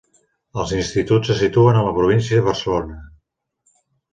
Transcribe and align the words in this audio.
Els 0.61 0.71
instituts 0.77 1.29
se 1.31 1.35
situen 1.41 1.79
a 1.81 1.83
la 1.89 1.93
província 1.99 2.41
de 2.41 2.47
Barcelona. 2.49 2.99